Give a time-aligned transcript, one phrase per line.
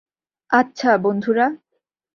[0.49, 1.45] আচ্ছা, বন্ধুরা।